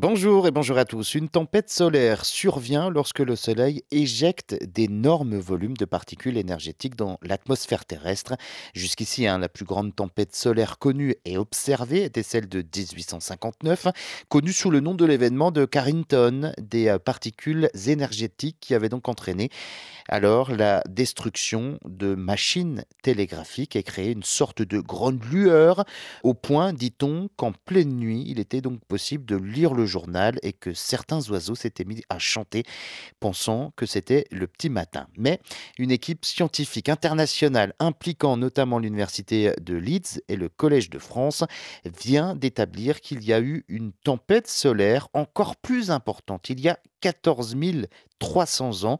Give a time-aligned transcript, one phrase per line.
[0.00, 1.16] Bonjour et bonjour à tous.
[1.16, 7.84] Une tempête solaire survient lorsque le Soleil éjecte d'énormes volumes de particules énergétiques dans l'atmosphère
[7.84, 8.36] terrestre.
[8.74, 13.88] Jusqu'ici, hein, la plus grande tempête solaire connue et observée était celle de 1859,
[14.28, 19.08] connue sous le nom de l'événement de Carrington, des euh, particules énergétiques qui avaient donc
[19.08, 19.50] entraîné
[20.08, 25.84] alors la destruction de machines télégraphiques et créé une sorte de grande lueur,
[26.22, 30.52] au point, dit-on, qu'en pleine nuit, il était donc possible de lire le journal et
[30.52, 32.62] que certains oiseaux s'étaient mis à chanter,
[33.18, 35.08] pensant que c'était le petit matin.
[35.16, 35.40] Mais
[35.78, 41.44] une équipe scientifique internationale impliquant notamment l'université de Leeds et le Collège de France
[41.84, 46.78] vient d'établir qu'il y a eu une tempête solaire encore plus importante il y a
[47.00, 47.54] 14
[48.18, 48.98] 300 ans.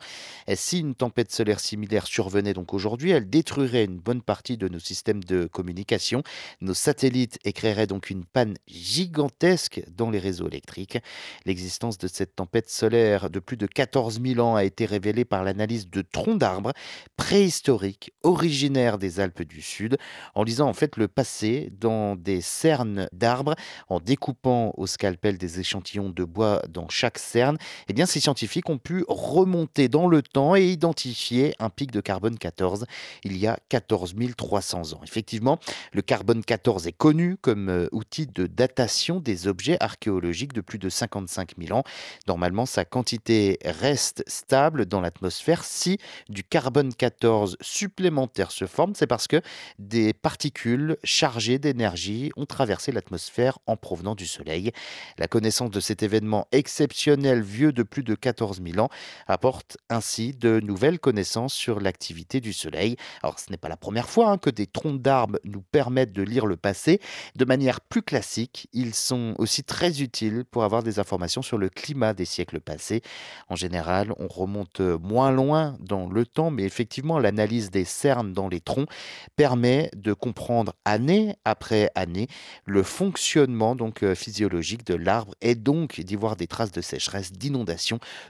[0.55, 4.79] Si une tempête solaire similaire survenait donc aujourd'hui, elle détruirait une bonne partie de nos
[4.79, 6.23] systèmes de communication.
[6.61, 10.99] Nos satellites créeraient donc une panne gigantesque dans les réseaux électriques.
[11.45, 15.45] L'existence de cette tempête solaire de plus de 14 000 ans a été révélée par
[15.45, 16.73] l'analyse de troncs d'arbres
[17.17, 19.99] préhistoriques originaires des Alpes du Sud,
[20.35, 23.57] en lisant en fait le passé dans des cernes d'arbres,
[23.89, 28.69] en découpant au scalpel des échantillons de bois dans chaque cerne eh bien, ces scientifiques
[28.69, 32.87] ont pu remonter dans le temps et identifier un pic de carbone 14
[33.25, 35.01] il y a 14 300 ans.
[35.05, 35.59] Effectivement,
[35.93, 40.79] le carbone 14 est connu comme euh, outil de datation des objets archéologiques de plus
[40.79, 41.83] de 55 000 ans.
[42.27, 45.65] Normalement, sa quantité reste stable dans l'atmosphère.
[45.65, 49.41] Si du carbone 14 supplémentaire se forme, c'est parce que
[49.79, 54.73] des particules chargées d'énergie ont traversé l'atmosphère en provenant du Soleil.
[55.17, 58.89] La connaissance de cet événement exceptionnel vieux de plus de 14 000 ans,
[59.29, 62.97] apporte ainsi de nouvelles connaissances sur l'activité du Soleil.
[63.23, 66.23] Alors ce n'est pas la première fois hein, que des troncs d'arbres nous permettent de
[66.23, 67.01] lire le passé.
[67.37, 71.69] De manière plus classique, ils sont aussi très utiles pour avoir des informations sur le
[71.69, 73.03] climat des siècles passés.
[73.49, 78.49] En général, on remonte moins loin dans le temps, mais effectivement, l'analyse des cernes dans
[78.49, 78.89] les troncs
[79.37, 82.27] permet de comprendre année après année
[82.65, 87.33] le fonctionnement donc euh, physiologique de l'arbre et donc d'y voir des traces de sécheresse,
[87.33, 87.68] d'inondation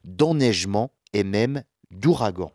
[0.04, 2.52] d'enneigement et même d'ouragan.